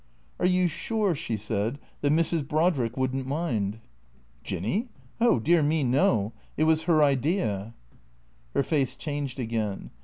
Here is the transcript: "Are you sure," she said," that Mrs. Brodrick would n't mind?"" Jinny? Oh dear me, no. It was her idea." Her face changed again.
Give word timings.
"Are 0.39 0.47
you 0.47 0.67
sure," 0.67 1.13
she 1.13 1.37
said," 1.37 1.77
that 2.01 2.11
Mrs. 2.11 2.41
Brodrick 2.47 2.97
would 2.97 3.13
n't 3.15 3.27
mind?"" 3.27 3.77
Jinny? 4.43 4.87
Oh 5.19 5.39
dear 5.39 5.61
me, 5.61 5.83
no. 5.83 6.33
It 6.57 6.63
was 6.63 6.81
her 6.89 7.03
idea." 7.03 7.75
Her 8.55 8.63
face 8.63 8.95
changed 8.95 9.39
again. 9.39 9.91